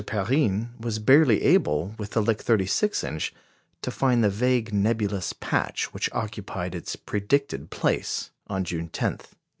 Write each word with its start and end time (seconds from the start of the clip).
Perrine 0.03 0.69
was 0.79 0.97
barely 0.97 1.43
able, 1.43 1.93
with 1.99 2.13
the 2.13 2.23
Lick 2.23 2.41
36 2.41 3.03
inch, 3.03 3.35
to 3.83 3.91
find 3.91 4.23
the 4.23 4.31
vague 4.31 4.73
nebulous 4.73 5.31
patch 5.31 5.93
which 5.93 6.11
occupied 6.11 6.73
its 6.73 6.95
predicted 6.95 7.69
place 7.69 8.31
on 8.47 8.63
June 8.63 8.87
10, 8.89 9.05
1899. 9.11 9.41